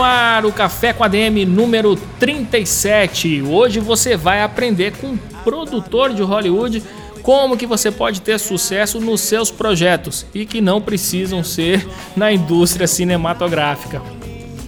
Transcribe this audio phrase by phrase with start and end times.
[0.00, 3.42] no ar o Café com ADM número 37.
[3.42, 6.82] Hoje você vai aprender com produtor de Hollywood,
[7.20, 12.32] como que você pode ter sucesso nos seus projetos e que não precisam ser na
[12.32, 14.00] indústria cinematográfica.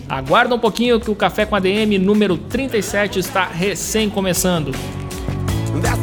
[0.06, 4.72] Aguarda um pouquinho que o Café com ADM número 37 está recém começando.
[5.80, 6.02] That's.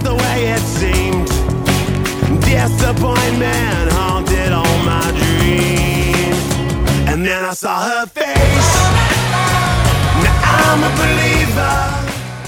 [7.19, 9.08] And then I saw her face.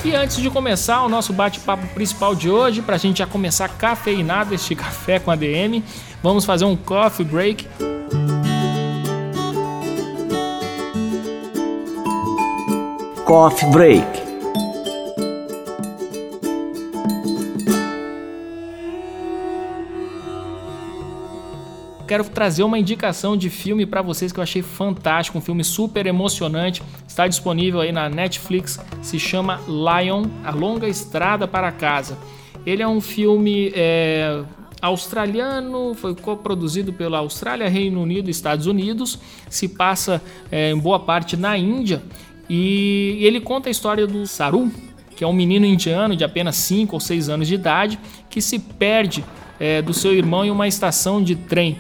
[0.04, 3.68] E antes de começar o nosso bate-papo principal de hoje, para a gente já começar
[3.70, 5.84] cafeinado este café com a DM,
[6.22, 7.68] vamos fazer um coffee break.
[13.26, 14.22] Coffee break.
[22.12, 26.06] quero trazer uma indicação de filme para vocês que eu achei fantástico, um filme super
[26.06, 26.84] emocionante.
[27.22, 32.18] Está disponível aí na Netflix, se chama Lion, A Longa Estrada para Casa.
[32.66, 34.42] Ele é um filme é,
[34.82, 40.20] australiano, foi coproduzido pela Austrália, Reino Unido e Estados Unidos, se passa
[40.52, 42.02] é, em boa parte na Índia
[42.50, 44.72] e ele conta a história do Saru,
[45.16, 48.00] que é um menino indiano de apenas 5 ou 6 anos de idade
[48.32, 49.24] que se perde
[49.60, 51.78] é, do seu irmão em uma estação de trem.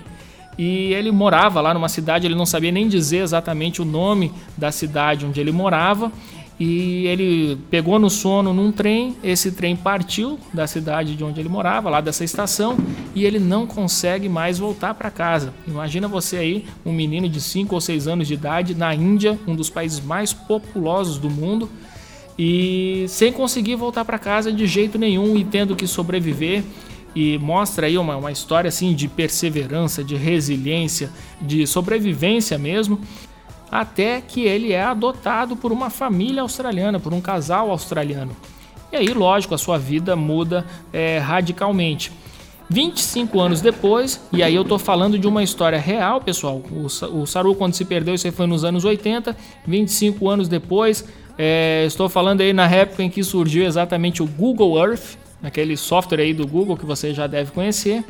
[0.58, 4.72] E ele morava lá numa cidade, ele não sabia nem dizer exatamente o nome da
[4.72, 6.12] cidade onde ele morava.
[6.60, 11.50] E ele pegou no sono num trem, esse trem partiu da cidade de onde ele
[11.50, 12.78] morava, lá dessa estação,
[13.16, 15.52] e ele não consegue mais voltar para casa.
[15.68, 19.56] Imagina você aí, um menino de 5 ou 6 anos de idade, na Índia, um
[19.56, 21.68] dos países mais populosos do mundo,
[22.38, 26.64] e sem conseguir voltar para casa de jeito nenhum e tendo que sobreviver
[27.16, 31.10] e mostra aí uma, uma história assim de perseverança, de resiliência,
[31.42, 33.00] de sobrevivência mesmo,
[33.72, 38.36] até que ele é adotado por uma família australiana, por um casal australiano.
[38.92, 42.12] E aí, lógico, a sua vida muda é, radicalmente.
[42.70, 46.62] 25 anos depois, e aí eu tô falando de uma história real, pessoal.
[46.72, 49.36] O, Saru, quando se perdeu, isso foi nos anos 80.
[49.68, 51.06] 25 anos depois,
[51.38, 56.22] é, estou falando aí na época em que surgiu exatamente o Google Earth, naquele software
[56.22, 58.04] aí do Google que você já deve conhecer,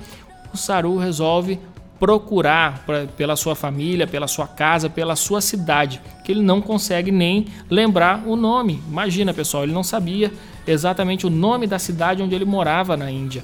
[0.54, 1.60] o Saru resolve
[2.00, 7.12] procurar pra, pela sua família, pela sua casa, pela sua cidade, que ele não consegue
[7.12, 8.82] nem lembrar o nome.
[8.90, 10.32] Imagina, pessoal, ele não sabia
[10.66, 13.44] exatamente o nome da cidade onde ele morava na Índia.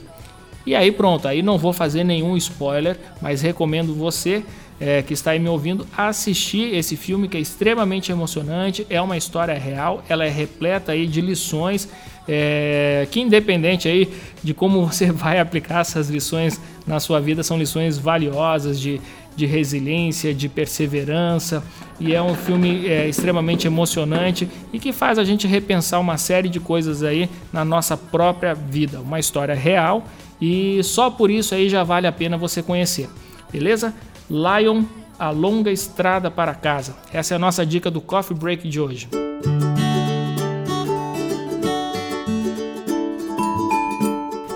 [0.66, 4.44] E aí pronto, aí não vou fazer nenhum spoiler, mas recomendo você
[4.80, 9.18] é, que está aí me ouvindo assistir esse filme que é extremamente emocionante, é uma
[9.18, 11.88] história real, ela é repleta aí de lições
[12.28, 14.12] é, que independente aí
[14.44, 19.02] de como você vai aplicar essas lições na sua vida, são lições valiosas de,
[19.36, 21.64] de resiliência, de perseverança
[22.00, 26.50] e é um filme é, extremamente emocionante e que faz a gente repensar uma série
[26.50, 30.06] de coisas aí na nossa própria vida, uma história real
[30.40, 33.10] e só por isso aí já vale a pena você conhecer,
[33.52, 33.94] beleza?
[34.30, 34.84] Lion,
[35.18, 36.96] a longa estrada para casa.
[37.12, 39.08] Essa é a nossa dica do Coffee Break de hoje.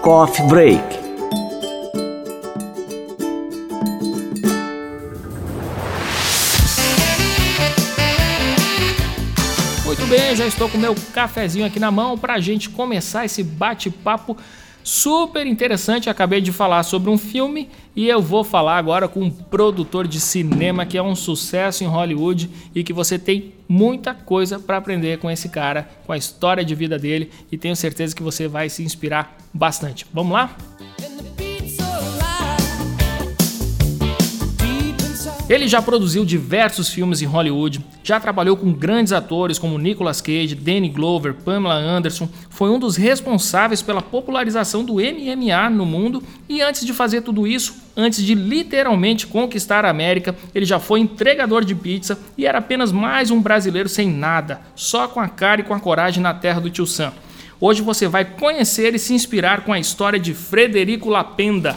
[0.01, 0.81] Coffee Break.
[9.85, 13.43] Muito bem, já estou com meu cafezinho aqui na mão para a gente começar esse
[13.43, 14.35] bate-papo
[14.83, 16.09] super interessante.
[16.09, 20.19] Acabei de falar sobre um filme e eu vou falar agora com um produtor de
[20.19, 25.19] cinema que é um sucesso em Hollywood e que você tem muita coisa para aprender
[25.19, 28.69] com esse cara, com a história de vida dele e tenho certeza que você vai
[28.69, 30.05] se inspirar bastante.
[30.13, 30.55] Vamos lá?
[35.51, 40.55] Ele já produziu diversos filmes em Hollywood, já trabalhou com grandes atores como Nicolas Cage,
[40.55, 46.61] Danny Glover, Pamela Anderson, foi um dos responsáveis pela popularização do MMA no mundo e
[46.61, 51.65] antes de fazer tudo isso, antes de literalmente conquistar a América, ele já foi entregador
[51.65, 55.65] de pizza e era apenas mais um brasileiro sem nada, só com a cara e
[55.65, 57.11] com a coragem na terra do tio Sam.
[57.59, 61.75] Hoje você vai conhecer e se inspirar com a história de Frederico Lapenda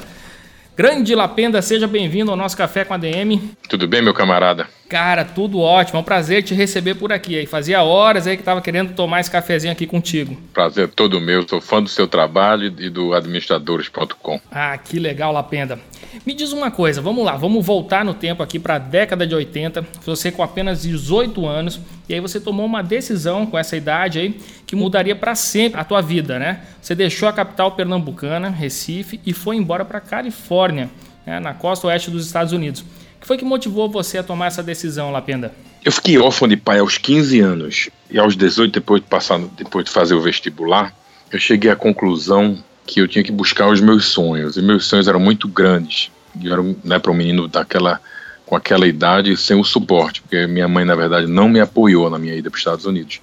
[0.76, 3.40] Grande Lapenda, seja bem-vindo ao nosso Café com a DM.
[3.68, 4.66] Tudo bem, meu camarada?
[4.88, 5.98] Cara, tudo ótimo.
[5.98, 7.38] É um prazer te receber por aqui.
[7.38, 10.36] Aí fazia horas aí que tava querendo tomar esse cafezinho aqui contigo.
[10.52, 11.48] Prazer todo meu.
[11.48, 14.40] Sou fã do seu trabalho e do administradores.com.
[14.50, 15.78] Ah, que legal, Lapenda.
[16.26, 19.34] Me diz uma coisa, vamos lá, vamos voltar no tempo aqui para a década de
[19.34, 19.84] 80.
[20.04, 24.36] Você com apenas 18 anos e aí você tomou uma decisão com essa idade aí
[24.74, 26.60] que mudaria para sempre a tua vida, né?
[26.82, 30.90] Você deixou a capital pernambucana, Recife, e foi embora para Califórnia,
[31.24, 32.80] né, na costa oeste dos Estados Unidos.
[32.80, 35.54] O que foi que motivou você a tomar essa decisão, Lapenda?
[35.84, 39.84] Eu fiquei órfão de pai aos 15 anos e aos 18 depois de passar, depois
[39.84, 40.92] de fazer o vestibular,
[41.30, 44.56] eu cheguei à conclusão que eu tinha que buscar os meus sonhos.
[44.56, 46.10] E meus sonhos eram muito grandes.
[46.42, 48.00] Eu era né, para um menino daquela
[48.44, 52.18] com aquela idade sem o suporte, porque minha mãe na verdade não me apoiou na
[52.18, 53.20] minha ida para os Estados Unidos.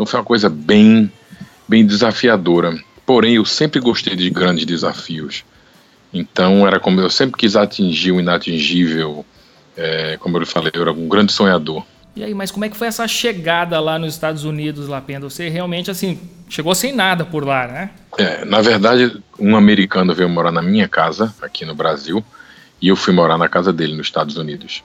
[0.00, 1.12] Então foi uma coisa bem
[1.68, 2.74] bem desafiadora.
[3.04, 5.44] Porém, eu sempre gostei de grandes desafios.
[6.10, 9.26] Então era como eu sempre quis atingir o inatingível.
[9.76, 11.84] É, como eu lhe falei, eu era um grande sonhador.
[12.16, 15.28] E aí, mas como é que foi essa chegada lá nos Estados Unidos, Lapenda?
[15.28, 16.18] Você realmente, assim,
[16.48, 17.90] chegou sem nada por lá, né?
[18.16, 22.24] É, na verdade, um americano veio morar na minha casa, aqui no Brasil,
[22.80, 24.82] e eu fui morar na casa dele, nos Estados Unidos.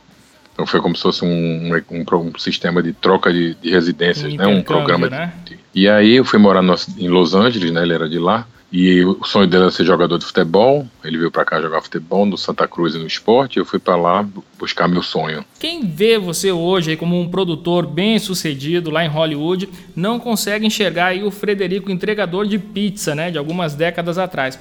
[0.55, 4.37] Então foi como se fosse um, um, um sistema de troca de, de residências, um
[4.37, 4.47] né?
[4.47, 5.09] Um programa.
[5.09, 5.33] Né?
[5.43, 7.83] De, e aí eu fui morar no, em Los Angeles, né?
[7.83, 8.47] Ele era de lá.
[8.71, 10.87] E o sonho dele era ser jogador de futebol.
[11.03, 13.59] Ele veio para cá jogar futebol no Santa Cruz e no esporte.
[13.59, 15.45] Eu fui para lá buscar meu sonho.
[15.59, 21.07] Quem vê você hoje como um produtor bem sucedido lá em Hollywood não consegue enxergar
[21.07, 24.59] aí o Frederico entregador de pizza, né, de algumas décadas atrás.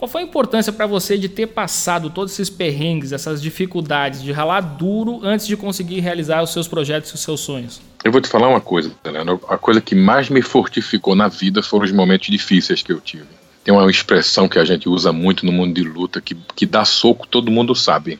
[0.00, 4.32] Qual foi a importância para você de ter passado todos esses perrengues, essas dificuldades, de
[4.32, 7.82] ralar duro antes de conseguir realizar os seus projetos e os seus sonhos?
[8.02, 9.38] Eu vou te falar uma coisa, Helena.
[9.46, 13.26] A coisa que mais me fortificou na vida foram os momentos difíceis que eu tive.
[13.62, 16.82] Tem uma expressão que a gente usa muito no mundo de luta que, que dá
[16.82, 18.18] soco, todo mundo sabe.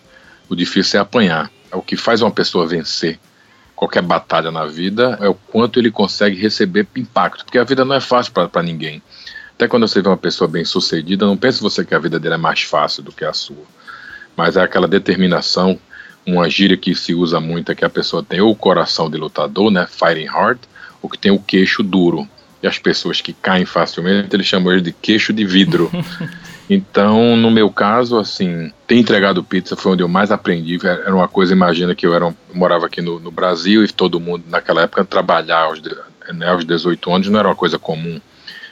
[0.50, 1.50] O difícil é apanhar.
[1.72, 3.18] É o que faz uma pessoa vencer
[3.74, 7.42] qualquer batalha na vida, é o quanto ele consegue receber impacto.
[7.46, 9.00] Porque a vida não é fácil para ninguém.
[9.60, 12.36] Até quando você vê uma pessoa bem sucedida, não pense você que a vida dele
[12.36, 13.62] é mais fácil do que a sua.
[14.34, 15.78] Mas é aquela determinação,
[16.26, 19.18] uma gíria que se usa muito é que a pessoa tem ou o coração de
[19.18, 20.60] lutador, né, fighting heart,
[21.02, 22.26] ou que tem o queixo duro.
[22.62, 25.90] E as pessoas que caem facilmente, eles chamam ele de queixo de vidro.
[26.72, 30.78] Então, no meu caso, assim, ter entregado pizza foi onde eu mais aprendi.
[30.86, 34.20] Era uma coisa, imagina que eu, era, eu morava aqui no, no, Brasil e todo
[34.20, 35.82] mundo, naquela época, trabalhar aos,
[36.32, 38.20] né, aos 18 anos não era uma coisa comum.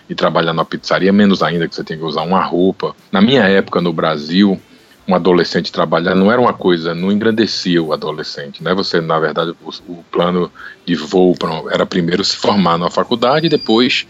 [0.09, 2.97] E trabalhar na pizzaria, menos ainda que você tem que usar uma roupa.
[3.13, 4.61] Na minha época no Brasil,
[5.07, 8.75] um adolescente trabalhar não era uma coisa, não engrandecia o adolescente, né?
[8.75, 10.53] Você, na verdade, o, o plano
[10.85, 11.35] de voo
[11.71, 14.07] era primeiro se formar na faculdade e depois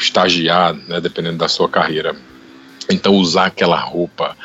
[0.00, 2.14] estagiar, né, dependendo da sua carreira.
[2.88, 4.36] Então usar aquela roupa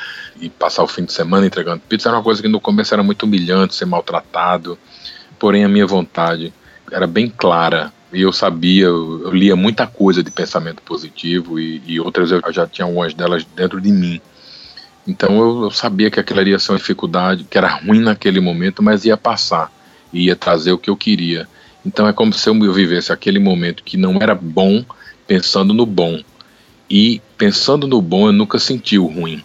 [0.42, 3.04] e passar o fim de semana entregando pizza era uma coisa que no começo era
[3.04, 4.78] muito humilhante, ser maltratado.
[5.38, 6.52] Porém a minha vontade
[6.92, 12.00] era bem clara e eu sabia, eu, lia muita coisa de pensamento positivo e, e
[12.00, 14.22] outras eu já tinha algumas delas dentro de mim.
[15.08, 18.84] Então eu, eu sabia que aquilo ia ser uma dificuldade, que era ruim naquele momento,
[18.84, 19.72] mas ia passar
[20.14, 21.48] e ia trazer o que eu queria.
[21.86, 24.86] Então é como se eu vivesse aquele momento que não era bom,
[25.28, 26.22] pensando no bom.
[26.90, 29.44] E pensando no bom, eu nunca senti o ruim.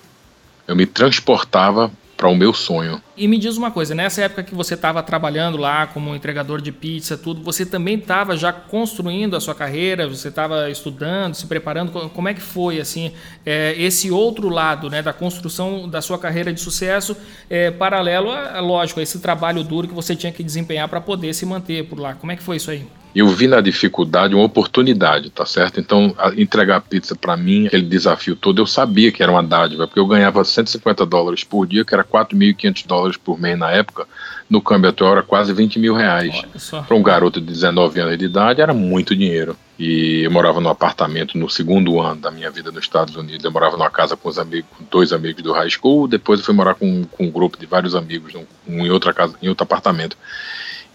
[0.67, 3.01] Eu me transportava para o meu sonho.
[3.17, 6.73] E me diz uma coisa, nessa época que você estava trabalhando lá como entregador de
[6.73, 11.93] pizza, tudo, você também estava já construindo a sua carreira, você estava estudando, se preparando,
[12.11, 13.13] como é que foi assim
[13.47, 17.17] é, esse outro lado, né, da construção da sua carreira de sucesso,
[17.49, 21.33] é, paralelo, a, lógico, a esse trabalho duro que você tinha que desempenhar para poder
[21.33, 22.15] se manter por lá.
[22.15, 22.85] Como é que foi isso aí?
[23.19, 25.81] Eu vi na dificuldade uma oportunidade, tá certo?
[25.81, 29.99] Então, entregar pizza para mim, aquele desafio todo, eu sabia que era uma dádiva, porque
[29.99, 34.07] eu ganhava 150 dólares por dia, que era 4.500 dólares por mês na época,
[34.49, 36.43] no câmbio atual era quase 20 mil reais.
[36.87, 39.57] Para um garoto de 19 anos de idade, era muito dinheiro.
[39.77, 43.45] E eu morava num apartamento no segundo ano da minha vida nos Estados Unidos.
[43.45, 46.47] Eu morava numa casa com, os amigos, com dois amigos do high school, depois eu
[46.47, 49.65] fui morar com, com um grupo de vários amigos um, em outra casa, em outro
[49.65, 50.17] apartamento.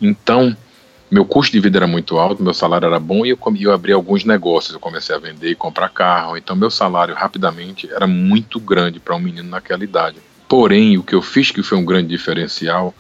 [0.02, 0.56] Então,
[1.12, 3.92] meu custo de vida era muito alto, meu salário era bom e eu, eu abri
[3.92, 4.74] alguns negócios.
[4.74, 9.16] Eu comecei a vender e comprar carro, então meu salário rapidamente era muito grande para
[9.16, 10.18] um menino naquela idade.
[10.48, 12.94] Porém, o que eu fiz que foi um grande diferencial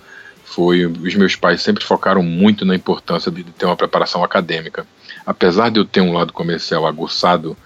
[0.43, 4.86] foi os meus pais sempre focaram muito na importância de, ter uma preparação acadêmica.
[5.25, 7.57] Apesar de eu ter um lado comercial aguçado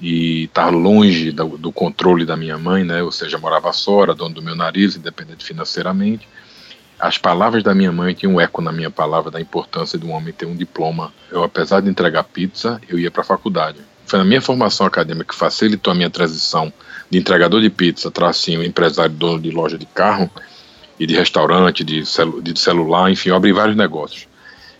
[0.00, 4.14] e estar longe do, do controle da minha mãe, né, ou seja, morava só, era
[4.14, 6.26] dono do meu nariz, independente financeiramente,
[7.02, 10.12] as palavras da minha mãe tinham um eco na minha palavra da importância de um
[10.12, 11.12] homem ter um diploma.
[11.32, 13.78] Eu, apesar de entregar pizza, eu ia para a faculdade.
[14.06, 16.72] Foi na minha formação acadêmica que facilitou a minha transição
[17.10, 20.30] de entregador de pizza, tracinho, empresário, dono de loja de carro
[20.96, 24.28] e de restaurante, de, celu de celular, enfim, eu abri vários negócios.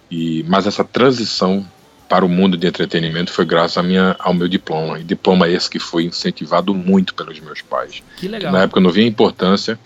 [0.08, 1.66] E, mas essa transição
[2.08, 5.00] para o mundo de entretenimento foi graças a minha, ao meu diploma.
[5.00, 8.00] E diploma esse que foi incentivado muito pelos meus pais.
[8.16, 8.52] Que legal.
[8.52, 9.76] Na época eu não via importância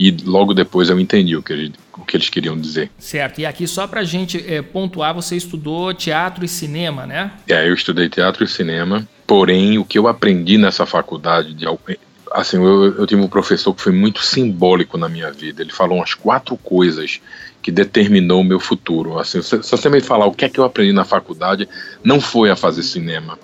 [0.00, 2.90] e logo depois eu entendi o que, eles, o que eles queriam dizer.
[2.98, 7.32] Certo, e aqui só para a gente é, pontuar, você estudou teatro e cinema, né?
[7.46, 11.66] É, eu estudei teatro e cinema, porém o que eu aprendi nessa faculdade de
[12.32, 15.60] assim, eu, eu tive um professor que foi muito simbólico na minha vida.
[15.60, 17.20] Ele falou umas quatro coisas
[17.60, 19.18] que determinou o meu futuro.
[19.18, 21.68] Assim, se, se você me falar o que é que eu aprendi na faculdade,
[22.02, 23.38] não foi a fazer cinema,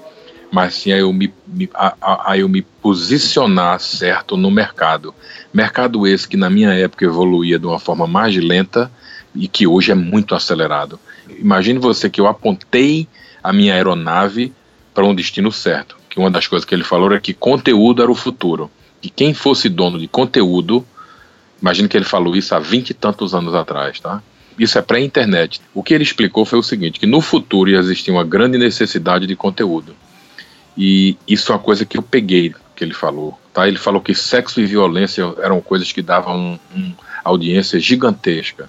[0.50, 1.32] mas sim a eu me,
[1.74, 5.14] a, a, eu me posicionar certo no mercado.
[5.52, 8.90] Mercado esse que na minha época evoluía de uma forma mais lenta
[9.34, 10.98] e que hoje é muito acelerado.
[11.38, 13.08] Imagine você que eu apontei
[13.42, 14.52] a minha aeronave
[14.94, 15.96] para um destino certo.
[16.08, 18.70] Que uma das coisas que ele falou era que conteúdo era o futuro.
[19.02, 20.86] E quem fosse dono de conteúdo
[21.60, 24.22] Imagino que ele falou isso há vinte e tantos anos atrás, tá?
[24.58, 25.60] Isso é pré-internet.
[25.74, 29.26] O que ele explicou foi o seguinte: que no futuro ia existir uma grande necessidade
[29.26, 29.94] de conteúdo.
[30.76, 33.38] E isso é uma coisa que eu peguei que ele falou.
[33.52, 33.66] Tá?
[33.66, 36.92] Ele falou que sexo e violência eram coisas que davam um, um
[37.24, 38.68] audiência gigantesca.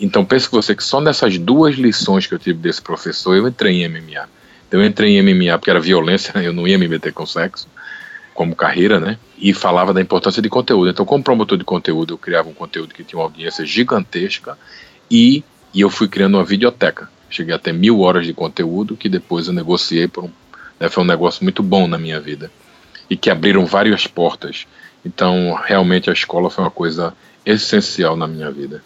[0.00, 3.84] Então pense você que só nessas duas lições que eu tive desse professor eu entrei
[3.84, 4.28] em MMA.
[4.66, 7.68] Então, eu entrei em MMA porque era violência, eu não ia me meter com sexo
[8.34, 9.16] como carreira, né?
[9.38, 10.90] E falava da importância de conteúdo.
[10.90, 14.58] Então, como promotor de conteúdo, eu criava um conteúdo que tinha uma audiência gigantesca
[15.08, 17.08] e, e eu fui criando uma videoteca.
[17.30, 20.30] Cheguei até mil horas de conteúdo que depois eu negociei por um,
[20.78, 22.50] né, foi um negócio muito bom na minha vida
[23.08, 24.66] e que abriram várias portas.
[25.04, 27.14] Então, realmente a escola foi uma coisa
[27.44, 28.82] essencial na minha vida.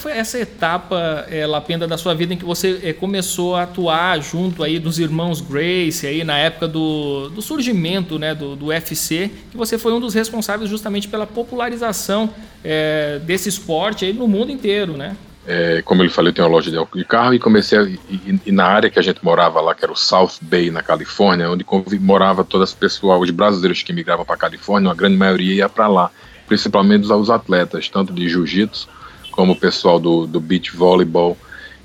[0.00, 4.20] Foi essa etapa, é, Lapenda, da sua vida em que você é, começou a atuar
[4.20, 9.30] junto aí dos irmãos Grace, aí na época do, do surgimento né, do, do UFC,
[9.50, 12.30] que você foi um dos responsáveis justamente pela popularização
[12.64, 15.16] é, desse esporte aí no mundo inteiro, né?
[15.46, 18.52] É, como ele falou, eu tenho uma loja de carro e comecei a, e, e,
[18.52, 21.64] na área que a gente morava lá, que era o South Bay, na Califórnia, onde
[21.98, 25.68] morava todas as pessoas, os brasileiros que migravam para a Califórnia, uma grande maioria ia
[25.68, 26.10] para lá,
[26.46, 28.88] principalmente os atletas, tanto de jiu-jitsu
[29.30, 31.36] como o pessoal do, do beach volleyball,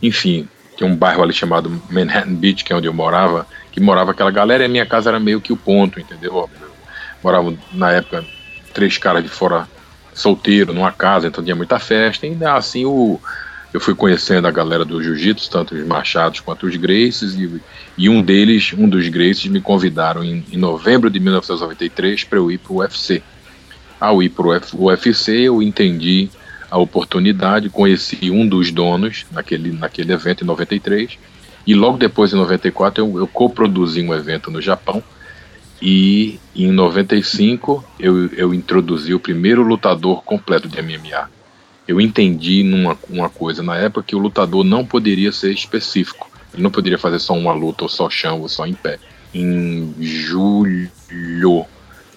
[0.01, 4.11] enfim, tinha um bairro ali chamado Manhattan Beach, que é onde eu morava, que morava
[4.11, 6.49] aquela galera e a minha casa era meio que o ponto, entendeu?
[7.23, 8.25] Moravam na época
[8.73, 9.67] três caras de fora
[10.13, 13.19] solteiro numa casa, então tinha muita festa, e assim o,
[13.73, 17.61] eu fui conhecendo a galera do jiu-jitsu, tanto os machados quanto os Graces, e,
[17.97, 22.49] e, um deles, um dos Graces, me convidaram em, em novembro de 1993 para eu
[22.49, 23.21] ir para o UFC.
[23.99, 26.29] Ao ir para o UFC, eu entendi
[26.75, 31.17] a oportunidade, conheci um dos donos naquele, naquele evento em 93
[31.65, 35.01] e logo depois em 94 eu, eu coproduzi um evento no Japão
[35.81, 41.29] e em 95 eu, eu introduzi o primeiro lutador completo de MMA.
[41.87, 46.29] Eu entendi numa uma coisa na época que o lutador não poderia ser específico.
[46.53, 48.99] Ele não poderia fazer só uma luta ou só chão ou só em pé.
[49.33, 50.91] Em julho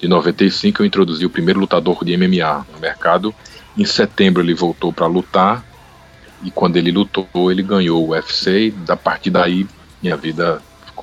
[0.00, 3.32] de 95 eu introduzi o primeiro lutador de MMA no mercado
[3.78, 5.64] em setembro ele voltou para lutar
[6.42, 9.66] e quando ele lutou ele ganhou o UFC e da partir daí
[10.02, 10.60] minha vida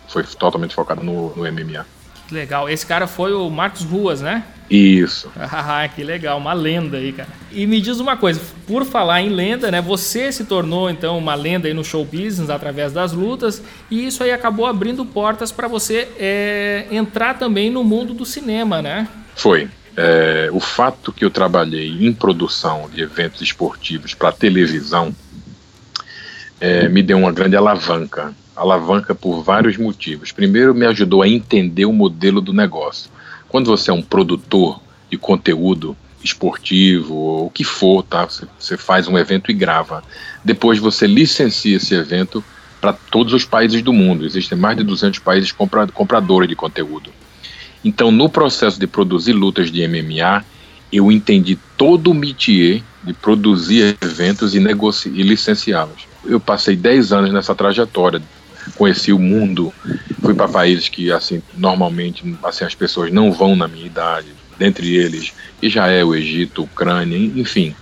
[0.07, 1.85] foi totalmente focada no, no MMA.
[2.31, 2.67] Legal.
[2.69, 4.43] Esse cara foi o Marcos Ruas, né?
[4.69, 5.31] Isso.
[5.37, 7.29] Ah, que legal, uma lenda aí, cara.
[7.51, 9.81] E me diz uma coisa, por falar em lenda, né?
[9.81, 14.23] Você se tornou então uma lenda aí no show business através das lutas e isso
[14.23, 19.07] aí acabou abrindo portas para você é, entrar também no mundo do cinema, né?
[19.35, 25.15] Foi é, o fato que eu trabalhei em produção de eventos esportivos para televisão
[26.59, 28.33] é, me deu uma grande alavanca.
[28.55, 30.31] Alavanca por vários motivos.
[30.31, 33.09] Primeiro, me ajudou a entender o modelo do negócio.
[33.49, 38.27] Quando você é um produtor de conteúdo esportivo, ou o que for, tá?
[38.59, 40.03] Você, faz um evento e grava.
[40.43, 42.43] Depois você licencia esse evento
[42.81, 44.25] para todos os países do mundo.
[44.25, 47.11] Existem mais de 200 países compra, compradores de conteúdo.
[47.85, 50.43] Então, no processo de produzir lutas de MMA,
[50.91, 56.07] eu entendi todo o métier de produzir eventos e, e licenciá-los.
[56.25, 58.19] Eu passei 10 anos nessa trajetória,
[58.75, 59.71] conheci o mundo,
[60.19, 64.95] fui para países que assim normalmente assim as pessoas não vão na minha idade, dentre
[64.95, 67.75] eles Israel, Egito, Ucrânia, enfim,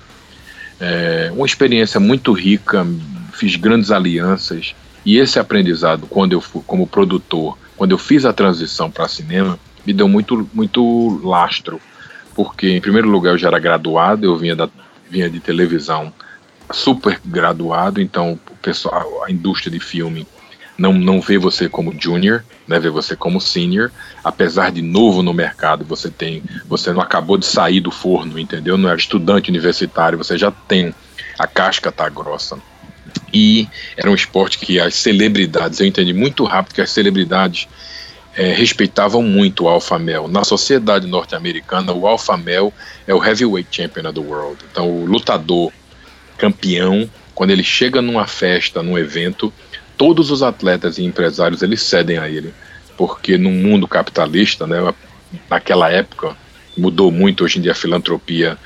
[0.82, 2.86] é uma experiência muito rica,
[3.32, 8.34] fiz grandes alianças e esse aprendizado quando eu fui como produtor, quando eu fiz a
[8.34, 11.80] transição para cinema, me deu muito, muito lastro,
[12.36, 14.70] porque, em primeiro lugar, eu já era graduado, eu vinha, da,
[15.10, 16.12] vinha de televisão
[16.72, 20.26] super graduado, então o pessoal, a indústria de filme
[20.78, 23.92] não, não vê você como junior, né, vê você como senior,
[24.24, 28.78] apesar de novo no mercado, você tem, você não acabou de sair do forno, entendeu?
[28.78, 30.94] Não é estudante universitário, você já tem
[31.38, 32.58] a casca tá grossa.
[33.32, 37.68] E era um esporte que as celebridades, eu entendi muito rápido que as celebridades
[38.36, 40.28] é, respeitavam muito o Alpha Male.
[40.28, 42.74] Na sociedade norte-americana, o Alpha Male
[43.08, 44.58] é o heavyweight champion of the world.
[44.72, 45.72] Então, o lutador
[46.38, 49.54] campeão, quando ele chega numa festa, num evento,
[49.98, 52.54] todos os atletas e empresários eles cedem a ele,
[52.98, 54.94] porque no mundo capitalista, né,
[55.50, 56.36] naquela época
[56.76, 57.44] mudou muito.
[57.44, 58.58] Hoje em dia a filantropia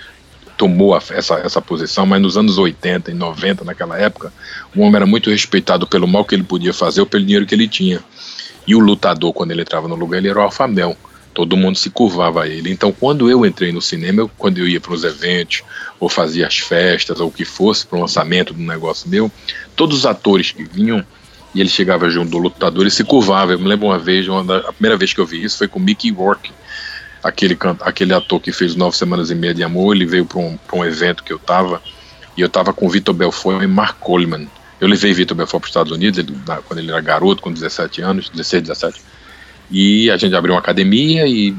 [0.57, 4.33] tomou a, essa, essa posição, mas nos anos 80 e 90, naquela época,
[4.75, 7.53] o homem era muito respeitado pelo mal que ele podia fazer ou pelo dinheiro que
[7.53, 7.99] ele tinha.
[8.67, 10.95] E o lutador, quando ele entrava no lugar, ele era o alfamel.
[11.33, 12.71] Todo mundo se curvava a ele.
[12.71, 15.61] Então, quando eu entrei no cinema, eu, quando eu ia para os eventos,
[15.99, 19.31] ou fazia as festas, ou o que fosse, para o lançamento do negócio meu,
[19.75, 21.05] todos os atores que vinham,
[21.53, 23.53] e ele chegava junto do lutador e se curvava.
[23.53, 25.67] Eu me lembro uma vez, uma da, a primeira vez que eu vi isso foi
[25.67, 26.51] com Mickey Rourke,
[27.23, 29.95] aquele, aquele ator que fez Nove Semanas e Meia de Amor.
[29.95, 31.81] Ele veio para um, um evento que eu estava,
[32.35, 34.47] e eu estava com Vitor Belfort e Mark Coleman.
[34.79, 38.01] Eu levei Vitor Belfort para os Estados Unidos, ele, quando ele era garoto, com 17
[38.01, 39.01] anos, 16, 17.
[39.71, 41.55] E a gente abriu uma academia e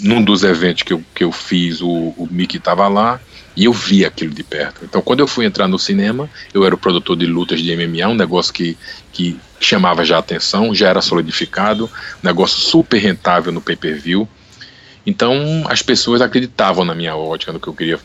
[0.00, 3.20] num dos eventos que eu, que eu fiz, o, o Mickey estava lá
[3.56, 4.84] e eu vi aquilo de perto.
[4.84, 8.08] Então, quando eu fui entrar no cinema, eu era o produtor de lutas de MMA,
[8.08, 8.76] um negócio que,
[9.12, 14.28] que chamava já atenção, já era solidificado, um negócio super rentável no pay-per-view.
[15.06, 18.00] Então, as pessoas acreditavam na minha ótica, no que eu queria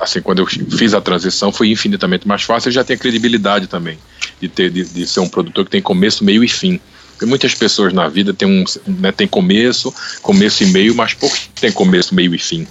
[0.00, 2.68] assim, quando eu fiz a transição, foi infinitamente mais fácil.
[2.68, 3.98] Eu já tenho credibilidade também
[4.40, 6.80] de ter de, de ser um produtor que tem começo, meio e fim.
[7.10, 11.36] Porque muitas pessoas na vida têm um, né, tem começo, começo e meio, mas pouco
[11.60, 12.66] tem começo, meio e fim.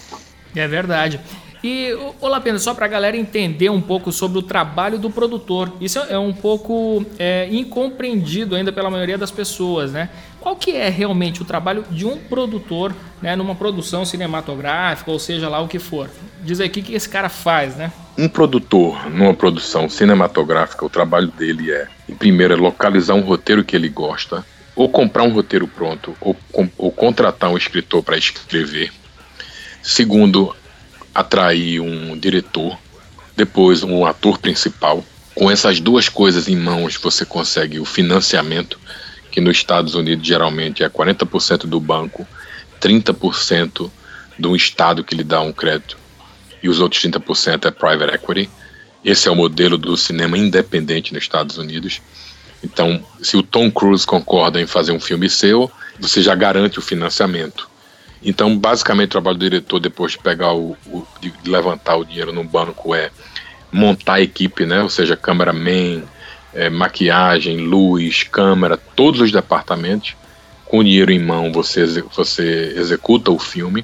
[0.56, 1.20] É verdade.
[1.62, 5.74] E, olá, Pedro, só para a galera entender um pouco sobre o trabalho do produtor.
[5.82, 10.10] Isso é um pouco é, incompreendido ainda pela maioria das pessoas, né?
[10.40, 15.50] Qual que é realmente o trabalho de um produtor né, numa produção cinematográfica, ou seja
[15.50, 16.10] lá o que for?
[16.42, 17.92] Diz aí o que, esse cara faz, né?
[18.18, 23.76] Um produtor numa produção cinematográfica, o trabalho dele é, primeiro, é localizar um roteiro que
[23.76, 24.46] ele gosta,
[24.78, 26.38] ou comprar um roteiro pronto, ou,
[26.78, 28.94] ou contratar um escritor para escrever.
[29.82, 30.56] Segundo,
[31.14, 32.78] atrair um diretor,
[33.36, 35.04] depois um ator principal.
[35.36, 38.80] Com essas duas coisas em mãos, você consegue o financiamento,
[39.32, 42.28] que nos Estados Unidos geralmente é 40% do banco,
[42.82, 43.90] 30%
[44.38, 45.98] do estado que lhe dá um crédito
[46.62, 48.50] e os outros 30% é private equity.
[49.04, 52.02] Esse é o modelo do cinema independente nos Estados Unidos.
[52.64, 56.82] Então, se o Tom Cruise concorda em fazer um filme seu, você já garante o
[56.82, 57.70] financiamento.
[58.24, 62.34] Então, basicamente, o trabalho do diretor, depois de pegar o, o de levantar o dinheiro
[62.34, 63.12] no banco, é
[63.72, 64.82] montar a equipe, né?
[64.82, 66.04] Ou seja, cameraman,
[66.54, 70.16] é, maquiagem, luz, câmera, todos os departamentos.
[70.66, 73.84] Com o dinheiro em mão, você, você executa o filme,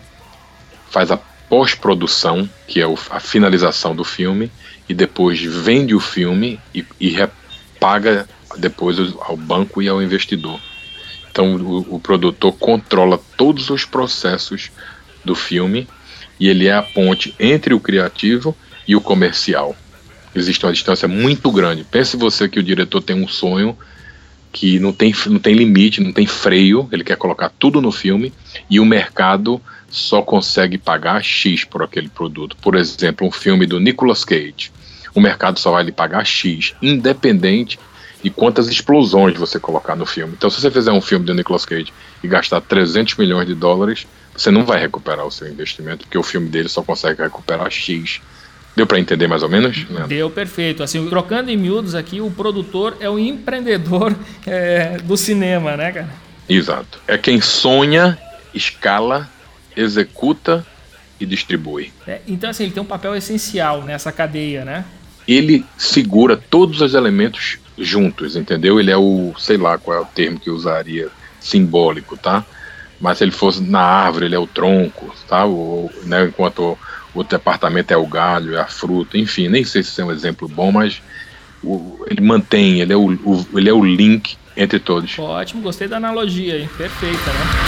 [0.89, 1.17] faz a
[1.49, 4.51] pós-produção, que é a finalização do filme,
[4.87, 10.59] e depois vende o filme e, e repaga depois ao banco e ao investidor.
[11.31, 14.71] Então o, o produtor controla todos os processos
[15.23, 15.87] do filme
[16.39, 18.55] e ele é a ponte entre o criativo
[18.87, 19.75] e o comercial.
[20.33, 21.83] Existe uma distância muito grande.
[21.83, 23.77] Pense você que o diretor tem um sonho
[24.51, 28.33] que não tem, não tem limite, não tem freio, ele quer colocar tudo no filme
[28.69, 32.55] e o mercado só consegue pagar X por aquele produto.
[32.57, 34.71] Por exemplo, um filme do Nicolas Cage.
[35.13, 37.79] O mercado só vai lhe pagar X, independente
[38.23, 40.33] e quantas explosões você colocar no filme.
[40.37, 41.93] Então, se você fizer um filme do Nicolas Cage
[42.25, 46.23] e gastar 300 milhões de dólares, você não vai recuperar o seu investimento, porque o
[46.23, 48.19] filme dele só consegue recuperar X.
[48.75, 49.89] Deu para entender mais ou menos?
[49.89, 50.05] Né?
[50.07, 50.83] Deu perfeito.
[50.83, 54.13] Assim, trocando em miúdos aqui, o produtor é o empreendedor
[54.45, 56.09] é, do cinema, né, cara?
[56.49, 56.99] Exato.
[57.07, 58.17] É quem sonha,
[58.53, 59.29] escala,
[59.75, 60.65] executa
[61.19, 61.93] e distribui.
[62.05, 64.83] É, então, assim, ele tem um papel essencial nessa cadeia, né?
[65.25, 68.79] Ele segura todos os elementos juntos, entendeu?
[68.79, 71.09] Ele é o, sei lá qual é o termo que eu usaria,
[71.45, 72.43] simbólico, tá?
[72.99, 75.45] Mas se ele fosse na árvore, ele é o tronco, tá?
[75.45, 76.77] O, né, enquanto
[77.13, 80.47] o, departamento é o galho, é a fruta, enfim, nem sei se é um exemplo
[80.47, 81.01] bom, mas
[81.63, 85.19] o, ele mantém, ele é o, o, ele é o link entre todos.
[85.19, 86.69] Ótimo, gostei da analogia, hein?
[86.77, 87.65] Perfeita, né?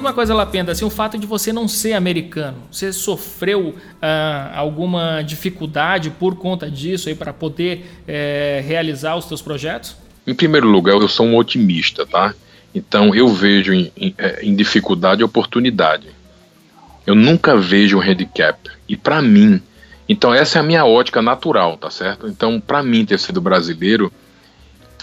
[0.00, 5.22] Uma coisa, Lapenda, assim, o fato de você não ser americano, você sofreu ah, alguma
[5.22, 9.96] dificuldade por conta disso aí para poder é, realizar os seus projetos?
[10.26, 12.34] Em primeiro lugar, eu sou um otimista, tá?
[12.74, 16.08] Então eu vejo em, em, é, em dificuldade oportunidade.
[17.06, 18.70] Eu nunca vejo um handicap.
[18.88, 19.60] E para mim,
[20.08, 22.28] então essa é a minha ótica natural, tá certo?
[22.28, 24.12] Então para mim ter sido brasileiro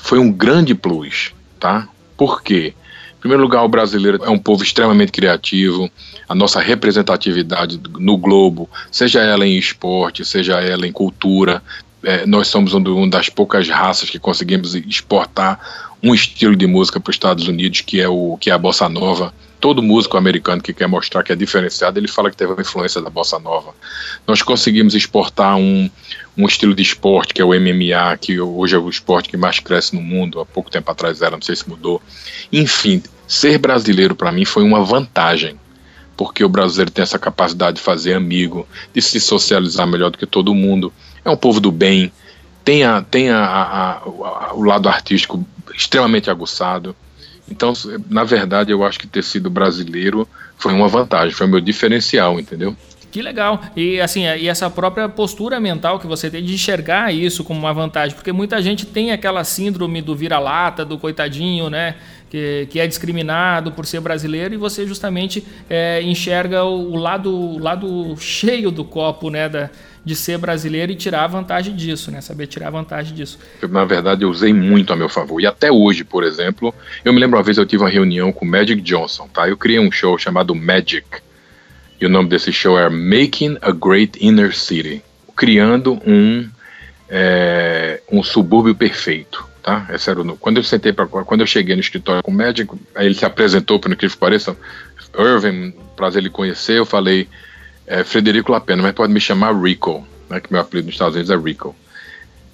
[0.01, 1.88] foi um grande plus, tá?
[2.15, 2.73] Por quê?
[3.17, 5.89] Em primeiro lugar, o brasileiro é um povo extremamente criativo,
[6.30, 11.63] a nossa representatividade no globo, seja ela em esporte, seja ela em cultura,
[12.03, 15.60] é, nós somos uma um das poucas raças que conseguimos exportar
[16.01, 18.88] um estilo de música para os Estados Unidos, que é, o, que é a bossa
[18.88, 19.34] nova.
[19.67, 23.01] Todo músico americano que quer mostrar que é diferenciado, ele fala que teve uma influência
[23.01, 23.75] da bossa nova.
[24.25, 25.89] Nós conseguimos exportar um,
[26.38, 29.60] um estilo de esporte, que é o MMA, que hoje é o esporte que mais
[29.60, 32.01] cresce no mundo, há pouco tempo atrás era, não sei se mudou.
[32.49, 35.60] Enfim, ser brasileiro para mim foi uma vantagem,
[36.15, 40.25] porque o brasileiro tem essa capacidade de fazer amigo, de se socializar melhor do que
[40.25, 40.93] todo mundo.
[41.25, 42.10] É um povo do bem,
[42.63, 46.95] tem, a, tem a, a, o lado artístico extremamente aguçado.
[47.49, 47.73] Então,
[48.10, 52.75] na verdade, eu acho que ter sido brasileiro foi uma vantagem, foi meu diferencial, entendeu?
[53.10, 53.62] Que legal.
[53.75, 57.73] E assim, e essa própria postura mental que você tem de enxergar isso como uma
[57.73, 61.95] vantagem, porque muita gente tem aquela síndrome do vira-lata, do coitadinho, né?
[62.29, 67.33] Que, que é discriminado por ser brasileiro e você justamente é, enxerga o, o, lado,
[67.33, 69.47] o lado cheio do copo, né?
[69.47, 69.69] Da,
[70.03, 72.21] de ser brasileiro e tirar vantagem disso, né?
[72.21, 73.38] Saber tirar vantagem disso.
[73.69, 75.41] Na verdade, eu usei muito a meu favor.
[75.41, 78.45] E até hoje, por exemplo, eu me lembro uma vez eu tive uma reunião com
[78.45, 79.47] o Magic Johnson, tá?
[79.47, 81.05] Eu criei um show chamado Magic
[81.99, 85.01] e o nome desse show é Making a Great Inner City
[85.36, 86.47] criando um,
[87.10, 89.47] é, um subúrbio perfeito.
[89.63, 89.88] Tá?
[89.91, 92.79] Esse era o, quando eu sentei para quando eu cheguei no escritório com o médico,
[92.95, 94.55] aí ele se apresentou para o que pareça,
[95.17, 97.27] Irving, prazer ele conhecer, eu falei
[97.88, 101.32] é, Frederico Lapena, mas pode me chamar Rico, né, que meu apelido nos Estados Unidos
[101.32, 101.76] é Rico.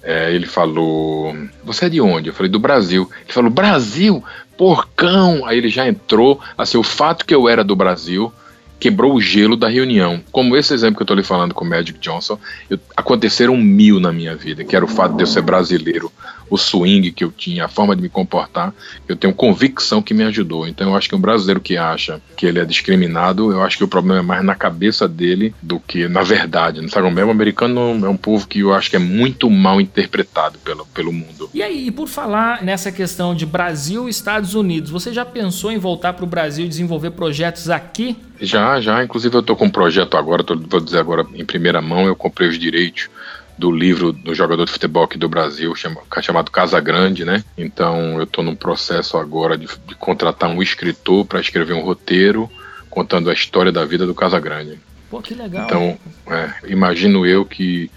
[0.02, 2.28] É, ele falou, você é de onde?
[2.28, 3.10] Eu falei, do Brasil.
[3.22, 4.22] Ele falou, Brasil?
[4.56, 5.44] Porcão!
[5.46, 8.32] Aí ele já entrou, assim, o fato que eu era do Brasil
[8.78, 10.22] quebrou o gelo da reunião.
[10.30, 13.98] Como esse exemplo que eu estou lhe falando com o Magic Johnson, eu, aconteceram mil
[13.98, 16.12] na minha vida, que era o fato de eu ser brasileiro,
[16.48, 18.72] o swing que eu tinha, a forma de me comportar,
[19.08, 20.66] eu tenho convicção que me ajudou.
[20.66, 23.84] Então eu acho que um brasileiro que acha que ele é discriminado, eu acho que
[23.84, 26.80] o problema é mais na cabeça dele do que na verdade.
[26.80, 29.80] Não sabe, o mesmo americano é um povo que eu acho que é muito mal
[29.80, 31.50] interpretado pelo, pelo mundo.
[31.52, 35.70] E aí, e por falar nessa questão de Brasil e Estados Unidos, você já pensou
[35.70, 38.16] em voltar para o Brasil e desenvolver projetos aqui?
[38.40, 39.02] Já, já.
[39.02, 42.16] Inclusive eu estou com um projeto agora, tô, vou dizer agora em primeira mão, eu
[42.16, 43.08] comprei os direitos
[43.56, 47.44] do livro do jogador de futebol aqui do Brasil, chama, chamado Casa Grande, né?
[47.56, 52.50] Então eu estou num processo agora de, de contratar um escritor para escrever um roteiro
[52.90, 54.78] contando a história da vida do Casa Grande.
[55.10, 55.66] Pô, que legal.
[55.66, 57.90] Então, é, imagino eu que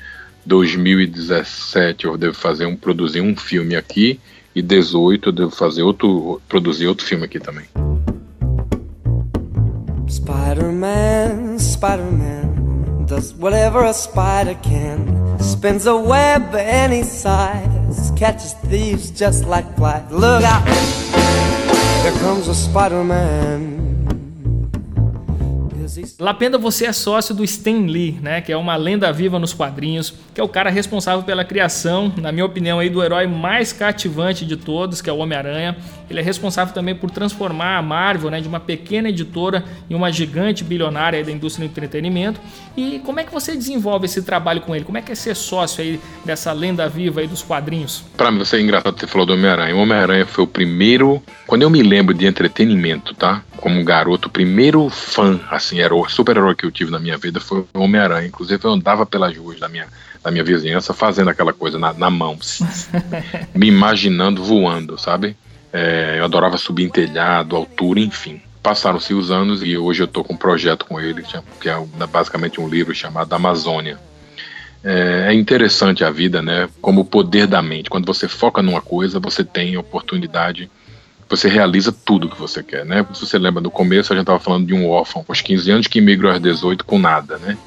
[0.45, 4.19] 2017 eu devo fazer um produzir um filme aqui
[4.55, 7.65] e 18 eu devo fazer outro produzir outro filme aqui também.
[10.07, 12.47] Spider-Man, Spider-Man
[13.07, 15.16] does whatever a spider can.
[15.47, 20.03] Spins a web any size, catches thieves just like flies.
[20.11, 20.67] Look out!
[22.03, 23.76] Here comes a Spider-Man.
[26.19, 30.11] Lapenda, você é sócio do Stan Lee, né, que é uma lenda viva nos quadrinhos,
[30.33, 34.43] que é o cara responsável pela criação, na minha opinião, aí, do herói mais cativante
[34.43, 35.77] de todos, que é o Homem-Aranha.
[36.09, 40.11] Ele é responsável também por transformar a Marvel né, de uma pequena editora em uma
[40.11, 42.41] gigante bilionária da indústria do entretenimento.
[42.75, 44.85] E como é que você desenvolve esse trabalho com ele?
[44.85, 48.03] Como é que é ser sócio aí dessa lenda viva aí dos quadrinhos?
[48.15, 49.75] Para mim, você é engraçado você falou do Homem-Aranha.
[49.75, 51.21] O Homem-Aranha foi o primeiro.
[51.45, 53.43] Quando eu me lembro de entretenimento, tá?
[53.57, 57.39] Como garoto, o primeiro fã, assim, era o super-herói que eu tive na minha vida
[57.39, 58.27] foi o Homem-Aranha.
[58.27, 59.87] Inclusive, eu andava pelas ruas da minha,
[60.23, 62.37] da minha vizinhança fazendo aquela coisa na, na mão,
[63.53, 65.35] me imaginando voando, sabe?
[65.73, 68.41] É, eu adorava subir em telhado, altura, enfim.
[68.61, 71.23] Passaram-se os anos e hoje eu estou com um projeto com ele,
[71.59, 73.97] que é basicamente um livro chamado Amazônia.
[74.83, 76.69] É, é interessante a vida, né?
[76.81, 77.89] Como o poder da mente.
[77.89, 80.69] Quando você foca numa coisa, você tem oportunidade
[81.29, 83.05] você realiza tudo que você quer, né?
[83.13, 85.87] Se você lembra no começo, a gente estava falando de um órfão aos 15 anos
[85.87, 87.57] que migrou aos 18 com nada, né?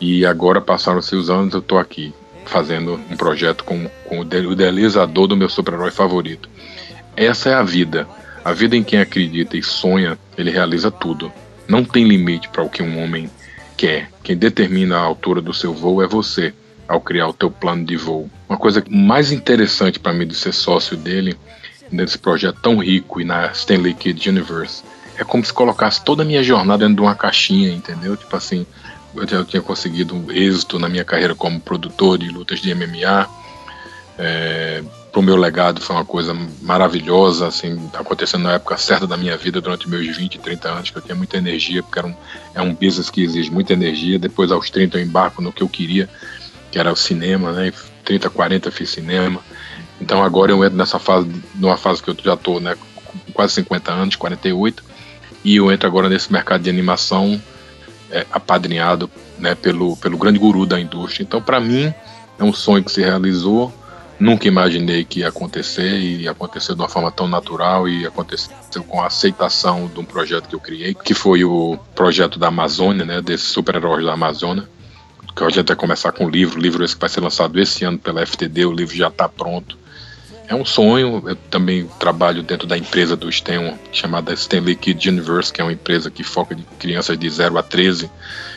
[0.00, 2.12] E agora passaram-se os anos, eu estou aqui
[2.44, 6.48] fazendo um projeto com, com o idealizador do meu super-herói favorito.
[7.16, 8.06] Essa é a vida.
[8.44, 11.32] A vida em quem acredita e sonha, ele realiza tudo.
[11.68, 13.30] Não tem limite para o que um homem
[13.76, 14.10] quer.
[14.24, 16.52] Quem determina a altura do seu voo é você,
[16.88, 18.28] ao criar o teu plano de voo.
[18.48, 21.36] Uma coisa mais interessante para mim de ser sócio dele,
[21.92, 24.82] nesse projeto tão rico e na Stanley Kidd Universe,
[25.16, 28.16] é como se colocasse toda a minha jornada dentro de uma caixinha, entendeu?
[28.16, 28.66] Tipo assim,
[29.14, 33.28] eu já tinha conseguido êxito na minha carreira como produtor de lutas de MMA,
[34.18, 39.16] é, para o meu legado foi uma coisa maravilhosa, assim, acontecendo na época certa da
[39.16, 42.14] minha vida, durante meus 20, 30 anos, que eu tinha muita energia, porque era um,
[42.54, 44.18] é um business que exige muita energia.
[44.18, 46.08] Depois, aos 30, eu embarco no que eu queria,
[46.70, 47.72] que era o cinema, né?
[48.04, 49.40] 30, 40 fiz cinema.
[50.02, 53.54] Então agora eu entro nessa fase, numa fase que eu já estou, né, com quase
[53.54, 54.82] 50 anos, 48,
[55.44, 57.40] e eu entro agora nesse mercado de animação
[58.10, 61.24] é, apadrinhado né, pelo, pelo grande guru da indústria.
[61.24, 61.92] Então, para mim,
[62.38, 63.72] é um sonho que se realizou
[64.22, 68.52] Nunca imaginei que ia acontecer e aconteceu de uma forma tão natural e aconteceu
[68.86, 73.04] com a aceitação de um projeto que eu criei, que foi o projeto da Amazônia,
[73.04, 74.62] né, desses super-heróis da Amazônia.
[75.34, 77.58] Que a gente vai começar com o livro, o livro esse que vai ser lançado
[77.58, 79.76] esse ano pela FTD, o livro já está pronto.
[80.48, 85.52] É um sonho, eu também trabalho dentro da empresa do STEM, chamada Stanley Kids Universe,
[85.52, 88.10] que é uma empresa que foca em crianças de 0 a 13,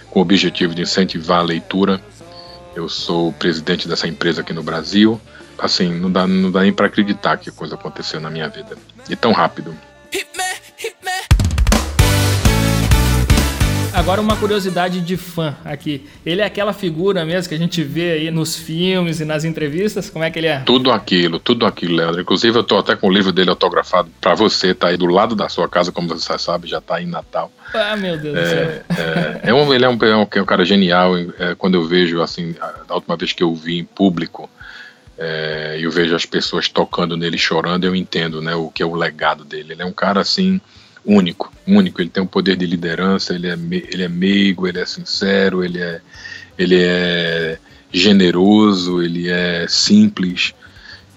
[0.10, 2.02] com o objetivo de incentivar a leitura.
[2.76, 5.22] Eu sou presidente dessa empresa aqui no Brasil
[5.58, 8.78] assim, não dá, não dá nem para acreditar que a coisa aconteceu na minha vida.
[9.10, 9.76] E tão rápido.
[13.96, 16.06] Agora uma curiosidade de fã aqui.
[16.26, 20.10] Ele é aquela figura mesmo que a gente vê aí nos filmes e nas entrevistas?
[20.10, 20.60] Como é que ele é?
[20.60, 22.20] Tudo aquilo, tudo aquilo, Leandro.
[22.20, 25.34] Inclusive eu tô até com o livro dele autografado para você, tá aí do lado
[25.34, 27.50] da sua casa, como você sabe, já tá aí em Natal.
[27.74, 28.60] Ah, meu Deus é, do céu.
[28.98, 31.18] É, é um, ele é um, é um, é um cara genial.
[31.18, 34.50] É, quando eu vejo, assim, a, a última vez que eu vi em público,
[35.18, 38.94] é, eu vejo as pessoas tocando nele chorando, eu entendo né, o que é o
[38.94, 39.72] legado dele.
[39.72, 40.60] Ele é um cara assim
[41.06, 42.02] único, único.
[42.02, 45.80] Ele tem um poder de liderança, ele é, ele é meigo, ele é sincero, ele
[45.80, 46.02] é,
[46.58, 47.60] ele é
[47.92, 50.54] generoso, ele é simples.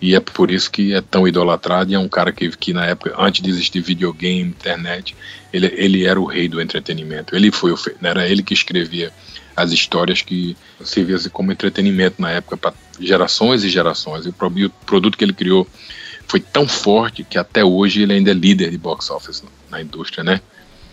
[0.01, 1.91] E é por isso que é tão idolatrado.
[1.91, 5.17] E é um cara que, que na época, antes de existir videogame, internet,
[5.53, 7.35] ele, ele era o rei do entretenimento.
[7.35, 9.13] Ele foi o, era ele que escrevia
[9.57, 14.25] as histórias que serviam como entretenimento na época para gerações e gerações.
[14.25, 15.67] E o produto que ele criou
[16.29, 20.25] foi tão forte que até hoje ele ainda é líder de box office na indústria,
[20.25, 20.41] né?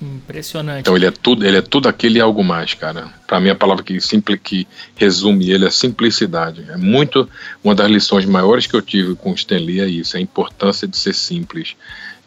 [0.02, 0.82] Impressionante.
[0.82, 3.08] Então ele é tudo, ele é tudo aquele e algo mais, cara.
[3.26, 6.66] Para mim a palavra que simples que resume ele é simplicidade.
[6.70, 7.30] É muito
[7.64, 10.24] uma das lições maiores que eu tive com o Stan Lee é isso, é a
[10.24, 11.76] importância de ser simples.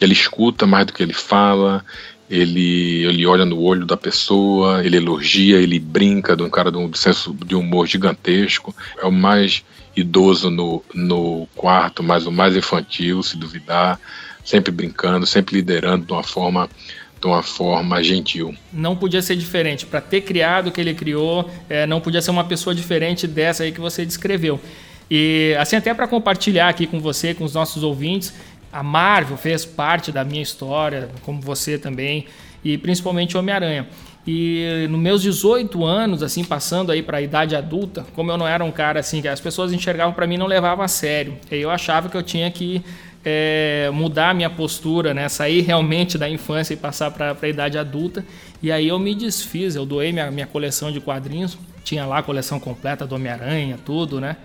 [0.01, 1.85] Ele escuta mais do que ele fala,
[2.29, 6.77] ele, ele olha no olho da pessoa, ele elogia, ele brinca de um cara de
[6.77, 8.75] um senso de humor gigantesco.
[8.97, 9.63] É o mais
[9.95, 13.99] idoso no, no quarto, mas o mais infantil, se duvidar,
[14.49, 16.67] sempre brincando, sempre liderando de uma forma
[17.21, 18.55] de uma forma gentil.
[18.71, 19.85] Não podia ser diferente.
[19.85, 23.63] Para ter criado o que ele criou, é, não podia ser uma pessoa diferente dessa
[23.63, 24.59] aí que você descreveu.
[25.11, 28.33] E assim até para compartilhar aqui com você, com os nossos ouvintes,
[28.71, 32.25] a Marvel fez parte da minha história, como você também,
[32.63, 33.87] e principalmente Homem-Aranha.
[34.25, 38.47] E nos meus 18 anos, assim, passando aí para a idade adulta, como eu não
[38.47, 41.37] era um cara assim que as pessoas enxergavam para mim não levavam a sério.
[41.51, 42.81] E eu achava que eu tinha que
[43.23, 45.27] é, mudar a minha postura, né?
[45.29, 48.25] Sair realmente da infância e passar para a idade adulta.
[48.61, 52.23] E aí eu me desfiz, eu doei minha, minha coleção de quadrinhos, tinha lá a
[52.23, 54.37] coleção completa do Homem-Aranha, tudo, né?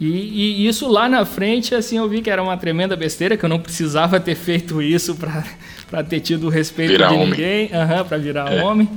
[0.00, 3.44] E, e, isso lá na frente, assim, eu vi que era uma tremenda besteira, que
[3.44, 7.28] eu não precisava ter feito isso para ter tido o respeito virar de homem.
[7.28, 8.64] ninguém, uhum, para virar é.
[8.64, 8.88] homem.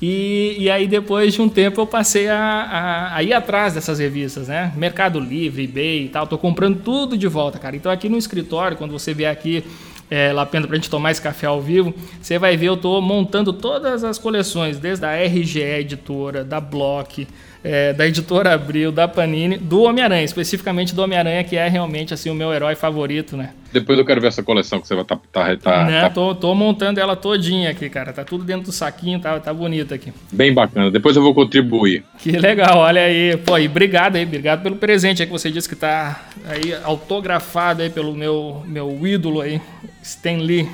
[0.00, 3.98] E, e, aí, depois de um tempo, eu passei a, a, a, ir atrás dessas
[3.98, 4.72] revistas, né?
[4.74, 6.26] Mercado Livre, eBay e tal.
[6.26, 7.76] Tô comprando tudo de volta, cara.
[7.76, 9.62] Então, aqui no escritório, quando você vier aqui,
[10.10, 13.52] é, Lapenda, pra gente tomar esse café ao vivo, você vai ver, eu tô montando
[13.52, 17.28] todas as coleções, desde a RGE Editora, da Block,
[17.62, 22.30] é, da editora Abril, da Panini, do Homem-Aranha, especificamente do Homem-Aranha, que é realmente assim
[22.30, 23.50] o meu herói favorito, né?
[23.72, 25.16] Depois eu quero ver essa coleção que você vai estar.
[25.16, 26.00] Tá, tá, tá, né?
[26.00, 26.10] tá...
[26.10, 28.12] Tô, tô, montando ela todinha aqui, cara.
[28.12, 30.12] Tá tudo dentro do saquinho, tá, tá bonito aqui.
[30.32, 30.90] Bem bacana.
[30.90, 32.02] Depois eu vou contribuir.
[32.18, 33.36] Que legal, olha aí.
[33.36, 37.82] Pô, e obrigado aí, obrigado pelo presente aí que você disse que tá aí autografado
[37.82, 39.60] aí pelo meu, meu ídolo aí,
[40.02, 40.68] Stan Lee.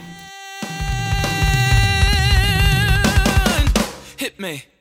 [4.18, 4.75] Hit me.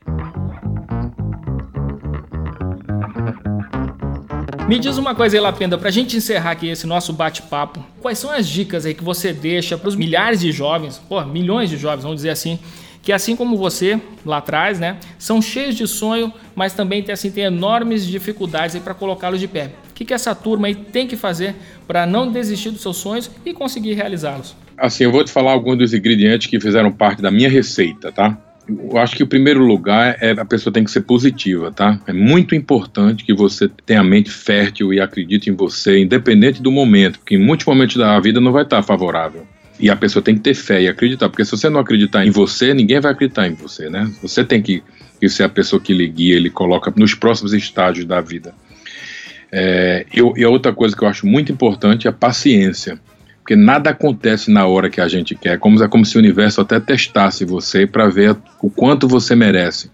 [4.68, 8.32] Me diz uma coisa aí, Lapenda, pra gente encerrar aqui esse nosso bate-papo, quais são
[8.32, 12.02] as dicas aí que você deixa para os milhares de jovens, pô, milhões de jovens,
[12.02, 12.58] vamos dizer assim,
[13.04, 17.30] que assim como você lá atrás, né, são cheios de sonho, mas também tem assim
[17.30, 19.70] tem enormes dificuldades aí para colocá-los de pé.
[19.92, 21.54] O que, que essa turma aí tem que fazer
[21.88, 24.56] para não desistir dos seus sonhos e conseguir realizá-los?
[24.76, 28.36] Assim, eu vou te falar alguns dos ingredientes que fizeram parte da minha receita, tá?
[28.68, 32.00] Eu acho que o primeiro lugar é a pessoa tem que ser positiva, tá?
[32.08, 36.72] É muito importante que você tenha a mente fértil e acredite em você, independente do
[36.72, 39.46] momento, porque em muitos momentos da vida não vai estar favorável.
[39.80, 42.32] E a pessoa tem que ter fé e acreditar, porque se você não acreditar em
[42.32, 44.10] você, ninguém vai acreditar em você, né?
[44.22, 44.82] Você tem que,
[45.20, 48.54] que ser a pessoa que lhe guia, ele coloca nos próximos estágios da vida.
[49.52, 53.00] É, eu, e outra coisa que eu acho muito importante é a paciência.
[53.46, 55.60] Porque nada acontece na hora que a gente quer.
[55.60, 59.92] Como, é como se o universo até testasse você para ver o quanto você merece.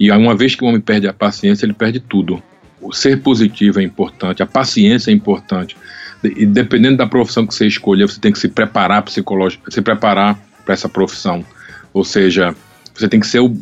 [0.00, 2.42] E uma vez que o homem perde a paciência, ele perde tudo.
[2.82, 5.76] O ser positivo é importante, a paciência é importante.
[6.24, 10.36] E dependendo da profissão que você escolher, você tem que se preparar psicológico, se preparar
[10.64, 11.44] para essa profissão.
[11.94, 12.52] Ou seja,
[12.92, 13.56] você tem que ser o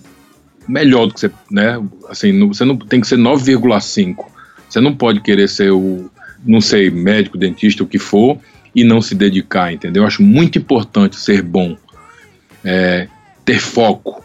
[0.66, 1.78] melhor do que você, né?
[2.08, 4.16] Assim, você não tem que ser 9,5.
[4.66, 6.10] Você não pode querer ser o,
[6.42, 8.40] não sei, médico, dentista, o que for,
[8.76, 10.02] e não se dedicar, entendeu?
[10.02, 11.74] Eu acho muito importante ser bom,
[12.62, 13.08] é,
[13.42, 14.22] ter foco,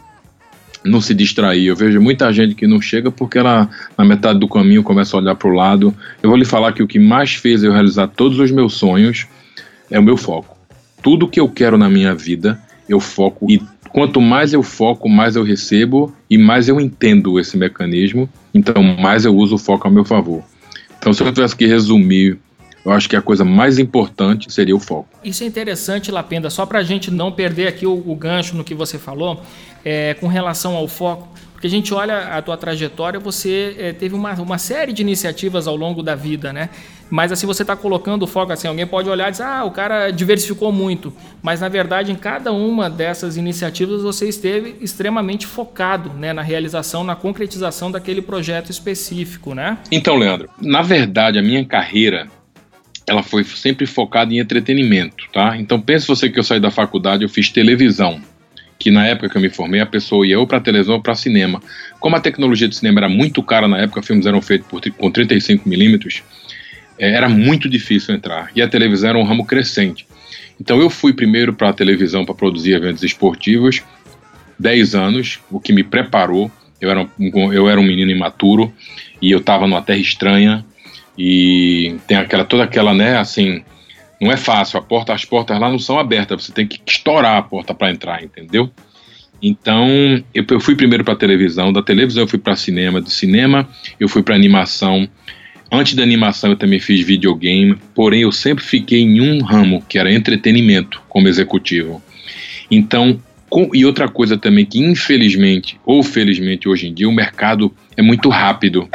[0.84, 1.66] não se distrair.
[1.66, 5.20] Eu vejo muita gente que não chega porque ela, na metade do caminho, começa a
[5.20, 5.94] olhar para o lado.
[6.22, 9.26] Eu vou lhe falar que o que mais fez eu realizar todos os meus sonhos
[9.90, 10.54] é o meu foco.
[11.02, 13.50] Tudo que eu quero na minha vida, eu foco.
[13.50, 18.28] E quanto mais eu foco, mais eu recebo e mais eu entendo esse mecanismo.
[18.52, 20.42] Então, mais eu uso o foco a meu favor.
[20.98, 22.38] Então, se eu tivesse que resumir
[22.84, 25.08] eu acho que a coisa mais importante seria o foco.
[25.22, 28.64] Isso é interessante, Lapenda, só para a gente não perder aqui o, o, gancho no
[28.64, 29.40] que você falou,
[29.84, 34.16] é, com relação ao foco, porque a gente olha a tua trajetória, você é, teve
[34.16, 36.70] uma, uma série de iniciativas ao longo da vida, né?
[37.08, 39.70] Mas assim, você está colocando o foco assim, alguém pode olhar e dizer, ah, o
[39.70, 41.12] cara diversificou muito.
[41.40, 47.04] Mas na verdade, em cada uma dessas iniciativas, você esteve extremamente focado né, na realização,
[47.04, 49.78] na concretização daquele projeto específico, né?
[49.92, 52.26] Então, Leandro, na verdade, a minha carreira
[53.06, 55.56] ela foi sempre focada em entretenimento, tá?
[55.56, 58.20] Então pense você que eu saí da faculdade, eu fiz televisão,
[58.78, 61.14] que na época que eu me formei, a pessoa ia ou para televisão ou para
[61.14, 61.62] cinema.
[62.00, 65.10] Como a tecnologia de cinema era muito cara na época, filmes eram feitos por, com
[65.10, 66.22] 35 milímetros,
[66.98, 68.50] é, era muito difícil entrar.
[68.54, 70.06] E a televisão era um ramo crescente.
[70.60, 73.82] Então eu fui primeiro para a televisão para produzir eventos esportivos,
[74.58, 76.50] 10 anos, o que me preparou.
[76.80, 78.72] Eu era um, eu era um menino imaturo
[79.20, 80.64] e eu estava numa terra estranha,
[81.16, 83.62] e tem aquela toda aquela, né, assim,
[84.20, 87.36] não é fácil, a porta, as portas lá não são abertas, você tem que estourar
[87.36, 88.70] a porta para entrar, entendeu?
[89.42, 89.88] Então,
[90.32, 94.08] eu, eu fui primeiro para televisão, da televisão eu fui para cinema, do cinema eu
[94.08, 95.08] fui para animação.
[95.70, 99.98] Antes da animação eu também fiz videogame, porém eu sempre fiquei em um ramo, que
[99.98, 102.00] era entretenimento, como executivo.
[102.70, 103.20] Então,
[103.50, 108.02] com, e outra coisa também que infelizmente ou felizmente hoje em dia o mercado é
[108.02, 108.88] muito rápido.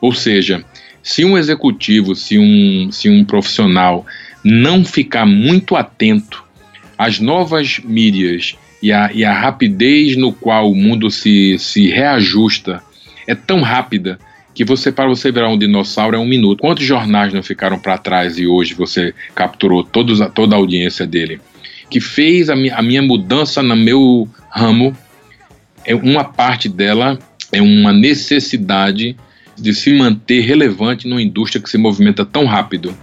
[0.00, 0.62] Ou seja,
[1.08, 4.04] se um executivo, se um, se um profissional
[4.44, 6.44] não ficar muito atento
[6.98, 12.82] às novas mídias e a, e a rapidez no qual o mundo se, se reajusta
[13.26, 14.18] é tão rápida
[14.54, 16.60] que você para você virar um dinossauro é um minuto.
[16.60, 21.40] Quantos jornais não ficaram para trás e hoje você capturou todos, toda a audiência dele?
[21.88, 24.94] Que fez a minha, a minha mudança no meu ramo,
[25.86, 27.18] é uma parte dela
[27.50, 29.16] é uma necessidade
[29.60, 32.94] de se manter relevante numa indústria que se movimenta tão rápido.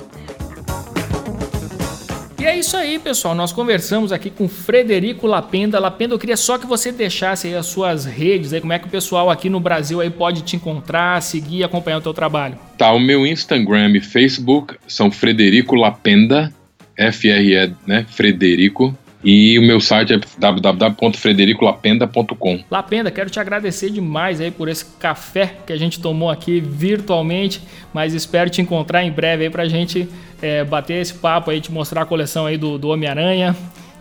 [2.40, 3.34] E é isso aí, pessoal.
[3.34, 5.80] Nós conversamos aqui com Frederico Lapenda.
[5.80, 8.86] Lapenda, eu queria só que você deixasse aí as suas redes, aí como é que
[8.86, 12.58] o pessoal aqui no Brasil aí pode te encontrar, seguir e acompanhar o teu trabalho.
[12.78, 16.54] Tá, o meu Instagram e Facebook são Frederico Lapenda,
[16.96, 22.64] F-R-E, né, Frederico e o meu site é www.fredericolapenda.com.
[22.70, 27.60] Lapenda, quero te agradecer demais aí por esse café que a gente tomou aqui virtualmente,
[27.92, 30.08] mas espero te encontrar em breve aí pra gente
[30.40, 33.56] é, bater esse papo aí, te mostrar a coleção aí do, do Homem-Aranha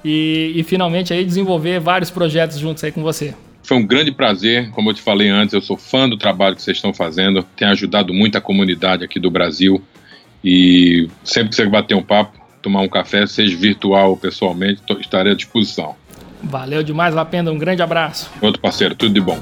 [0.04, 3.34] e, e finalmente aí desenvolver vários projetos juntos aí com você.
[3.62, 6.60] Foi um grande prazer, como eu te falei antes, eu sou fã do trabalho que
[6.60, 9.82] vocês estão fazendo, tem ajudado muito a comunidade aqui do Brasil
[10.44, 15.32] e sempre que você bater um papo, tomar um café, seja virtual ou pessoalmente, estarei
[15.32, 15.94] à disposição.
[16.42, 17.52] Valeu demais, Lapenda.
[17.52, 18.30] Um grande abraço.
[18.40, 19.38] Outro parceiro, tudo de bom.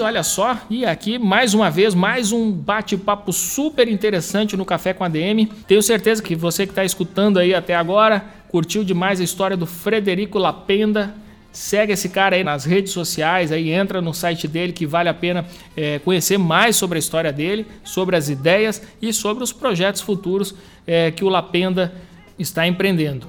[0.00, 0.58] Olha só.
[0.68, 5.46] E aqui, mais uma vez, mais um bate-papo super interessante no Café com a DM.
[5.66, 9.66] Tenho certeza que você que está escutando aí até agora curtiu demais a história do
[9.66, 11.14] Frederico Lapenda.
[11.52, 15.14] Segue esse cara aí nas redes sociais, aí entra no site dele que vale a
[15.14, 15.44] pena
[15.76, 20.54] é, conhecer mais sobre a história dele, sobre as ideias e sobre os projetos futuros
[20.86, 21.92] é, que o Lapenda
[22.38, 23.26] está empreendendo.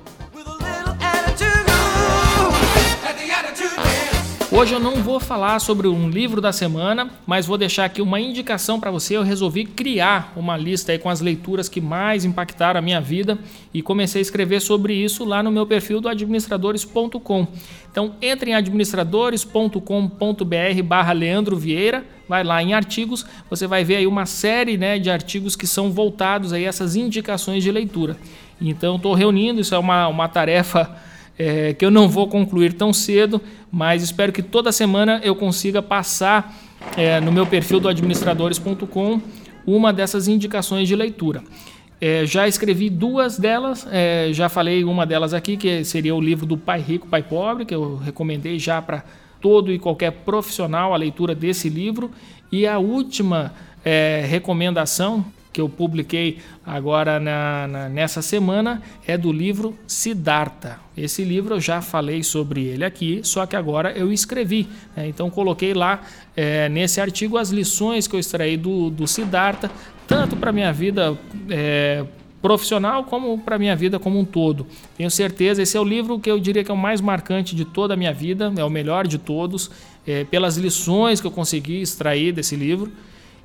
[4.53, 8.19] Hoje eu não vou falar sobre um livro da semana, mas vou deixar aqui uma
[8.19, 9.15] indicação para você.
[9.15, 13.39] Eu resolvi criar uma lista aí com as leituras que mais impactaram a minha vida
[13.73, 17.47] e comecei a escrever sobre isso lá no meu perfil do administradores.com.
[17.89, 24.07] Então entre em administradores.com.br barra Leandro Vieira, vai lá em artigos, você vai ver aí
[24.07, 28.17] uma série né, de artigos que são voltados aí a essas indicações de leitura.
[28.59, 30.93] Então estou reunindo, isso é uma, uma tarefa
[31.41, 35.81] é, que eu não vou concluir tão cedo, mas espero que toda semana eu consiga
[35.81, 36.55] passar
[36.95, 39.19] é, no meu perfil do administradores.com
[39.65, 41.43] uma dessas indicações de leitura.
[41.99, 46.45] É, já escrevi duas delas, é, já falei uma delas aqui, que seria o livro
[46.45, 49.03] do Pai Rico, Pai Pobre, que eu recomendei já para
[49.39, 52.11] todo e qualquer profissional a leitura desse livro.
[52.51, 53.51] E a última
[53.83, 60.79] é, recomendação que eu publiquei agora na, na, nessa semana é do livro Siddhartha.
[60.95, 64.67] Esse livro eu já falei sobre ele aqui, só que agora eu escrevi.
[64.95, 65.07] Né?
[65.07, 66.01] Então coloquei lá
[66.35, 69.69] é, nesse artigo as lições que eu extraí do, do Siddhartha,
[70.07, 71.17] tanto para minha vida
[71.49, 72.05] é,
[72.41, 74.65] profissional como para minha vida como um todo.
[74.97, 77.65] Tenho certeza, esse é o livro que eu diria que é o mais marcante de
[77.65, 79.69] toda a minha vida, é o melhor de todos,
[80.07, 82.91] é, pelas lições que eu consegui extrair desse livro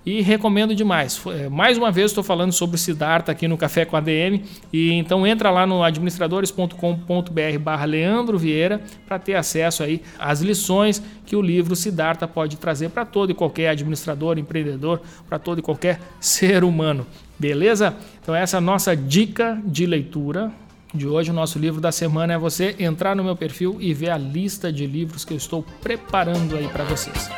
[0.06, 1.20] e recomendo demais.
[1.26, 4.40] É, mais uma vez estou falando sobre Siddhartha aqui no Café com ADM
[4.72, 11.02] e então entra lá no administradores.com.br barra Leandro Vieira para ter acesso aí às lições
[11.26, 15.62] que o livro Siddhartha pode trazer para todo e qualquer administrador, empreendedor, para todo e
[15.62, 17.04] qualquer ser humano.
[17.36, 17.96] Beleza?
[18.22, 20.52] Então essa é a nossa dica de leitura
[20.94, 21.32] de hoje.
[21.32, 24.72] O nosso livro da semana é você entrar no meu perfil e ver a lista
[24.72, 27.28] de livros que eu estou preparando aí para vocês.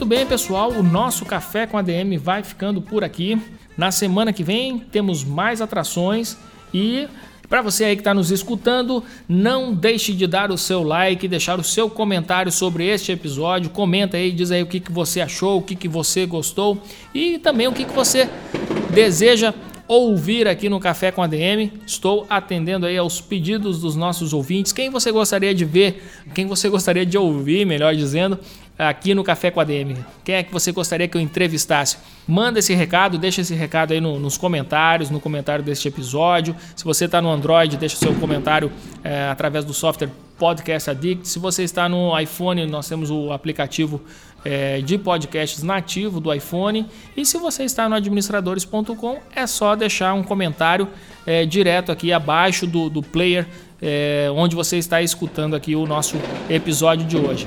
[0.00, 3.38] Muito bem, pessoal, o nosso Café com ADM vai ficando por aqui.
[3.76, 6.38] Na semana que vem temos mais atrações
[6.72, 7.06] e
[7.50, 11.60] para você aí que está nos escutando, não deixe de dar o seu like, deixar
[11.60, 13.68] o seu comentário sobre este episódio.
[13.68, 16.82] Comenta aí, diz aí o que, que você achou, o que, que você gostou
[17.14, 18.26] e também o que, que você
[18.94, 19.52] deseja
[19.86, 21.72] ouvir aqui no Café com ADM.
[21.84, 24.72] Estou atendendo aí aos pedidos dos nossos ouvintes.
[24.72, 28.38] Quem você gostaria de ver, quem você gostaria de ouvir, melhor dizendo,
[28.88, 29.96] aqui no Café com a DM?
[30.24, 31.98] Quem é que você gostaria que eu entrevistasse?
[32.26, 36.56] Manda esse recado, deixa esse recado aí no, nos comentários, no comentário deste episódio.
[36.74, 38.72] Se você está no Android, deixa seu comentário
[39.04, 40.08] é, através do software
[40.38, 41.28] Podcast Addict.
[41.28, 44.00] Se você está no iPhone, nós temos o aplicativo
[44.44, 46.86] é, de podcasts nativo do iPhone.
[47.14, 50.88] E se você está no administradores.com, é só deixar um comentário
[51.26, 53.46] é, direto aqui abaixo do, do player
[53.82, 56.16] é, onde você está escutando aqui o nosso
[56.48, 57.46] episódio de hoje.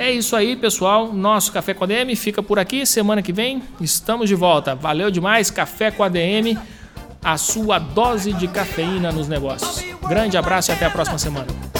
[0.00, 1.12] É isso aí, pessoal.
[1.12, 2.86] Nosso Café com ADM fica por aqui.
[2.86, 4.74] Semana que vem estamos de volta.
[4.74, 6.58] Valeu demais, Café com ADM,
[7.22, 9.84] a sua dose de cafeína nos negócios.
[10.08, 11.79] Grande abraço e até a próxima semana.